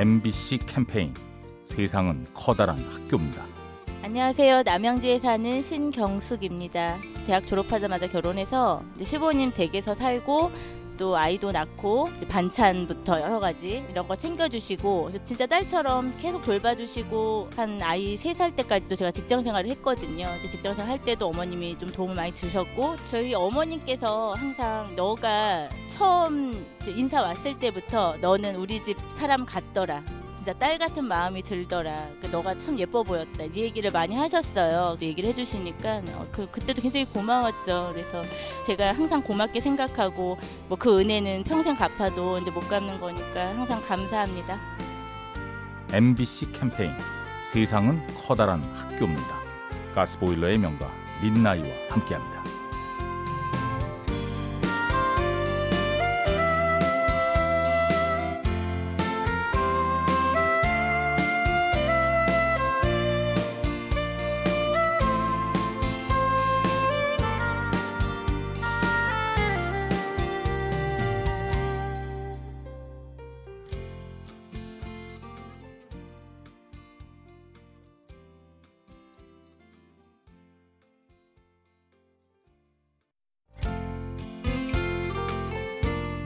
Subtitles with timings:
[0.00, 1.12] MBC 캠페인
[1.62, 3.44] 세상은 커다란 학교입니다.
[4.02, 4.62] 안녕하세요.
[4.62, 6.96] 남양주에 사는 신경숙입니다.
[7.26, 10.50] 대학 졸업하자마자 결혼해서 이제 시부모님 댁에서 살고
[11.00, 18.18] 또 아이도 낳고 반찬부터 여러 가지 이런 거 챙겨주시고 진짜 딸처럼 계속 돌봐주시고 한 아이
[18.18, 20.26] 세 살 때까지도 제가 직장 생활을 했거든요.
[20.50, 27.22] 직장 생활 할 때도 어머님이 좀 도움을 많이 주셨고 저희 어머님께서 항상 너가 처음 인사
[27.22, 30.02] 왔을 때부터 너는 우리 집 사람 같더라.
[30.40, 32.08] 진짜 딸 같은 마음이 들더라.
[32.22, 33.44] 그 너가 참 예뻐 보였다.
[33.44, 34.96] 이 얘기를 많이 하셨어요.
[34.98, 37.90] 그 얘기를 해주시니까 어, 그 그때도 굉장히 고마웠죠.
[37.92, 38.22] 그래서
[38.66, 44.56] 제가 항상 고맙게 생각하고 뭐 그 은혜는 평생 갚아도 이제 못 갚는 거니까 항상 감사합니다.
[45.92, 46.90] MBC 캠페인
[47.52, 49.28] 세상은 커다란 학교입니다.
[49.94, 50.90] 가스보일러의 명가
[51.22, 52.49] 민나이와 함께합니다.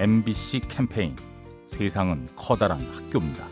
[0.00, 1.14] MBC 캠페인
[1.66, 3.46] 세상은 커다란 학교입니다.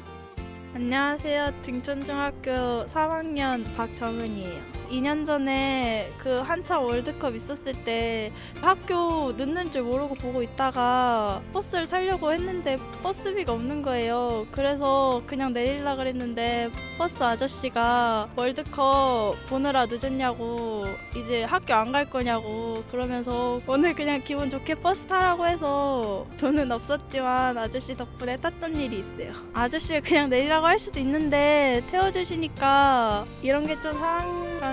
[0.74, 1.52] 안녕하세요.
[1.60, 4.77] 등촌중학교 3학년 박정은이에요.
[4.91, 12.33] 2년 전에 그 한참 월드컵 있었을 때 학교 늦는 줄 모르고 보고 있다가 버스를 타려고
[12.33, 14.47] 했는데 버스비가 없는 거예요.
[14.50, 20.84] 그래서 그냥 내릴라 그랬는데 버스 아저씨가 월드컵 보느라 늦었냐고
[21.16, 27.56] 이제 학교 안 갈 거냐고 그러면서 오늘 그냥 기분 좋게 버스 타라고 해서 돈은 없었지만
[27.56, 29.33] 아저씨 덕분에 탔던 일이 있어요.
[29.55, 34.24] 아저씨가 그냥 내리라고 할 수도 있는데 태워주시니까 이런 게 좀 사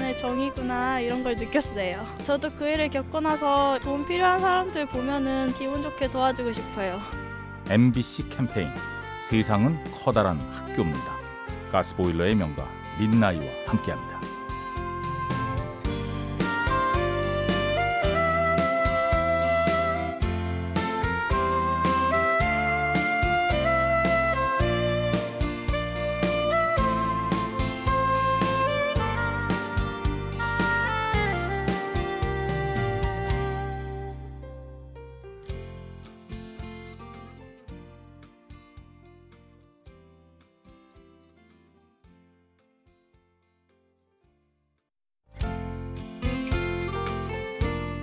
[0.05, 2.05] 람 간의 정이구나 이런 걸 느꼈어요.
[2.23, 6.99] 저도 그 일을 겪고 나서 도움 필요한 사람들 보면은 기분 좋게 도와주고 싶어요.
[7.69, 8.69] MBC 캠페인
[9.27, 11.15] 세상은 커다란 학교입니다.
[11.71, 12.67] 가스보일러의 명가
[12.99, 14.34] 민나이와 함께합니다.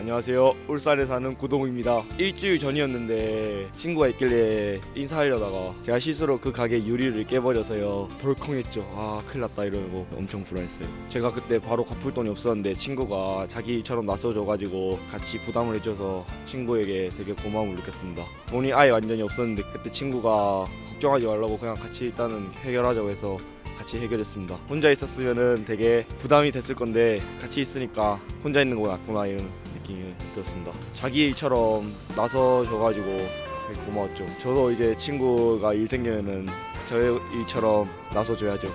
[0.00, 0.54] 안녕하세요.
[0.66, 2.02] 울산에 사는 구동우입니다.
[2.16, 8.08] 일주일 전이었는데 친구가 있길래 인사하려다가 제가 실수로 그 가게 유리를 깨버려서요.
[8.18, 8.82] 덜컹했죠.
[8.94, 10.88] 아 큰일 났다 이러고 엄청 불안했어요.
[11.10, 17.34] 제가 그때 바로 갚을 돈이 없었는데 친구가 자기 일처럼 나서줘가지고 같이 부담을 해줘서 친구에게 되게
[17.34, 18.24] 고마움을 느꼈습니다.
[18.48, 23.36] 돈이 아예 완전히 없었는데 그때 친구가 걱정하지 말라고 그냥 같이 일단은 해결하자고 해서
[23.76, 24.54] 같이 해결했습니다.
[24.66, 29.46] 혼자 있었으면은 되게 부담이 됐을 건데 같이 있으니까 혼자 있는 거 낫구나 이런
[29.90, 30.72] 느낌이 들었습니다.
[30.94, 34.26] 자기 일처럼 나서줘가지고 되게 고마웠죠.
[34.38, 36.48] 저도 이제 친구가 일 생기면은
[36.86, 38.68] 저의 일처럼 나서줘야죠.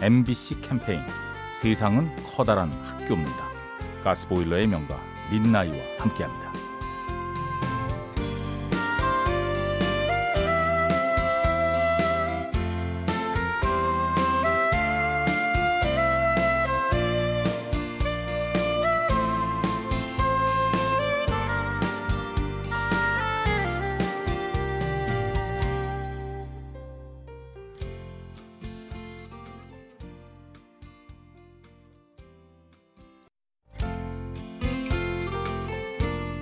[0.00, 1.00] MBC 캠페인
[1.60, 3.44] 세상은 커다란 학교입니다.
[4.02, 4.98] 가스보일러의 명가
[5.30, 6.63] 민나이와 함께합니다.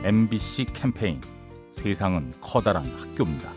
[0.04, 1.20] MBC 캠페인
[1.70, 3.52] 세상은 커다란 학교입니다.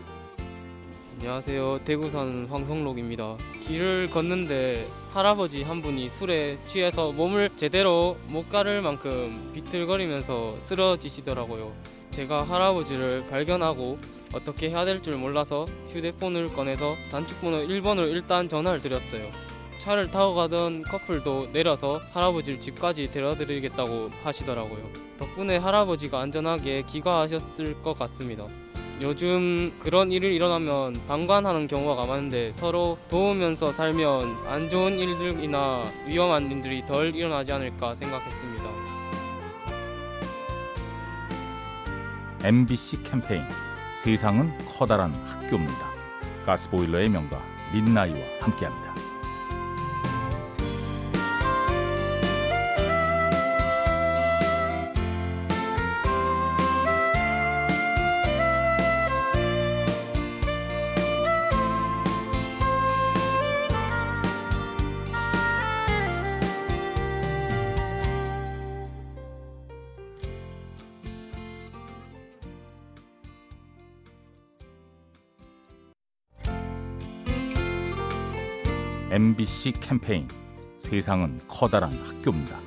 [1.18, 1.80] 안녕하세요.
[1.84, 3.36] 대구 사는 황성록입니다.
[3.62, 11.72] 길을 걷는데 할아버지 한 분이 술에 취해서 몸을 제대로 못 가를 만큼 비틀거리면서 쓰러지시더라고요.
[12.12, 13.98] 제가 할아버지를 발견하고
[14.32, 19.24] 어떻게 해야 될 줄 몰라서 휴대폰을 꺼내서 단축번호 1번으로 일단 전화를 드렸어요.
[19.78, 24.90] 차를 타고 가던 커플도 내려서 할아버지를 집까지 데려드리겠다고 하시더라고요.
[25.18, 28.46] 덕분에 할아버지가 안전하게 귀가하셨을 것 같습니다.
[29.00, 36.84] 요즘 그런 일이 일어나면 방관하는 경우가 많은데 서로 도우면서 살면 안 좋은 일들이나 위험한 일들이
[36.86, 38.64] 덜 일어나지 않을까 생각했습니다.
[42.42, 43.42] MBC 캠페인
[44.02, 45.86] 세상은 커다란 학교입니다.
[46.46, 47.42] 가스보일러의 명가
[47.74, 48.85] 민나이와 함께합니다.
[79.08, 80.26] MBC 캠페인
[80.78, 82.58] 세상은 커다란 학교입니다.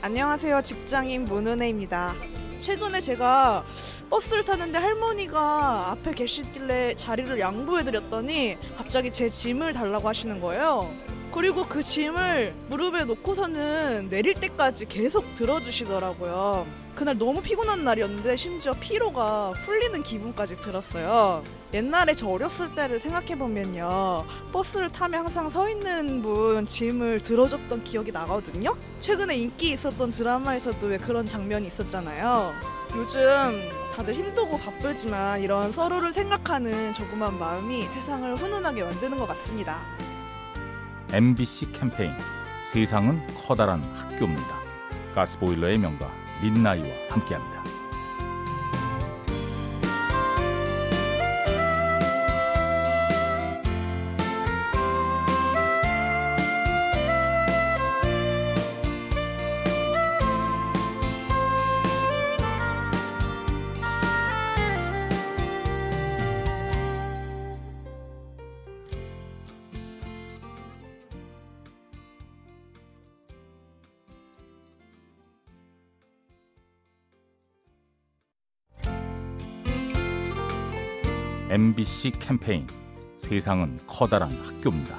[0.00, 0.62] 안녕하세요.
[0.62, 2.14] 직장인 문은혜입니다.
[2.58, 3.62] 최근에 제가
[4.08, 10.90] 버스를 탔는데 할머니가 앞에 계시길래 자리를 양보해드렸더니 갑자기 제 짐을 달라고 하시는 거예요.
[11.30, 16.66] 그리고 그 짐을 무릎에 놓고서는 내릴 때까지 계속 들어주시더라고요.
[16.94, 21.42] 그날 너무 피곤한 날이었는데 심지어 피로가 풀리는 기분까지 들었어요.
[21.72, 24.24] 옛날에 저 어렸을 때를 생각해보면요.
[24.52, 28.76] 버스를 타면 항상 서 있는 분 짐을 들어줬던 기억이 나거든요.
[29.00, 32.52] 최근에 인기 있었던 드라마에서도 왜 그런 장면이 있었잖아요.
[32.94, 33.20] 요즘
[33.94, 39.78] 다들 힘들고 바쁘지만 이런 서로를 생각하는 조그만 마음이 세상을 훈훈하게 만드는 것 같습니다.
[41.10, 42.12] MBC 캠페인
[42.70, 44.62] 세상은 커다란 학교입니다.
[45.14, 46.10] 가스보일러의 명가
[46.42, 47.62] 민나이와 함께합니다.
[81.52, 82.66] MBC 캠페인
[83.18, 84.98] 세상은 커다란 학교입니다.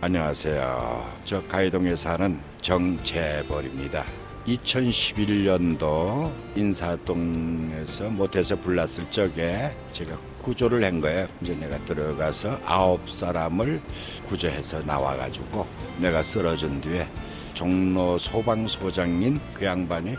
[0.00, 1.20] 안녕하세요.
[1.24, 4.04] 저 가이동에 사는 정재벌입니다.
[4.46, 11.26] 2011년도 인사동에서 모텔에서 불났을 적에 제가 구조를 한 거예요.
[11.40, 13.82] 이제 내가 들어가서 아홉 사람을
[14.28, 15.66] 구조해서 나와가지고
[15.98, 17.08] 내가 쓰러진 뒤에
[17.54, 20.14] 종로 소방소장인 그 양반이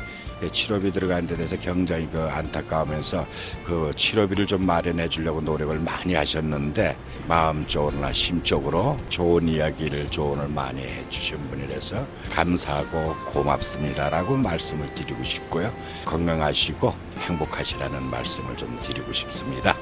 [0.51, 3.25] 치료비 들어간 데 대해서 굉장히 그 안타까우면서
[3.63, 6.97] 그 치료비를 좀 마련해 주려고 노력을 많이 하셨는데
[7.27, 15.73] 마음적으로나 심적으로 좋은 이야기를 조언을 많이 해 주신 분이라서 감사하고 고맙습니다라고 말씀을 드리고 싶고요.
[16.05, 19.75] 건강하시고 행복하시라는 말씀을 좀 드리고 싶습니다.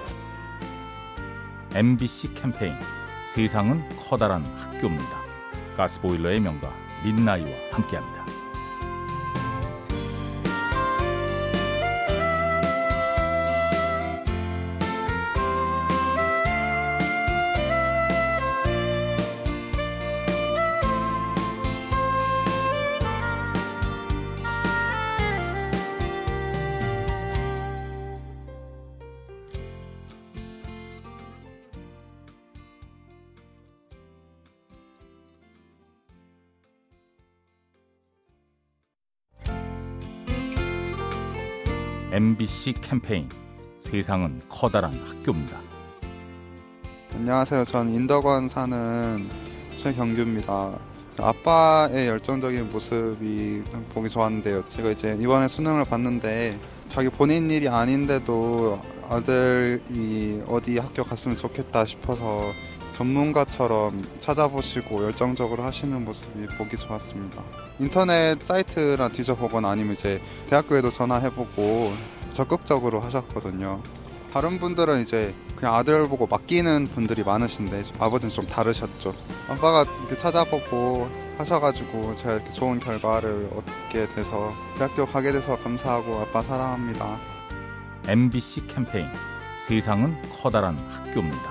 [1.73, 2.73] MBC 캠페인
[3.33, 5.21] 세상은 커다란 학교입니다.
[5.77, 6.69] 가스보일러의 명가
[7.03, 8.30] 민나이와 함께합니다.
[42.13, 43.29] MBC 캠페인
[43.79, 45.57] 세상은 커다란 학교입니다.
[47.15, 47.63] 안녕하세요.
[47.63, 49.29] 전 인덕원 사는
[49.81, 50.77] 최경규입니다.
[51.17, 53.63] 아빠의 열정적인 모습이
[53.93, 54.65] 보기 좋았는데요.
[54.67, 62.51] 제가 이제 이번에 수능을 봤는데 자기 본인 일이 아닌데도 아들이 어디 학교 갔으면 좋겠다 싶어서
[63.01, 67.41] 전문가처럼 찾아보시고 열정적으로 하시는 모습이 보기 좋았습니다.
[67.79, 71.93] 인터넷 사이트나 뒤져보거나 아니면 이제 대학교에도 전화해보고
[72.31, 73.81] 적극적으로 하셨거든요.
[74.31, 79.15] 다른 분들은 이제 그냥 아들 보고 맡기는 분들이 많으신데 아버지는 좀 다르셨죠.
[79.49, 86.43] 아빠가 이렇게 찾아보고 하셔가지고 제가 이렇게 좋은 결과를 얻게 돼서 대학교 가게 돼서 감사하고 아빠
[86.43, 87.17] 사랑합니다.
[88.07, 89.07] MBC 캠페인
[89.59, 91.50] 세상은 커다란 학교입니다.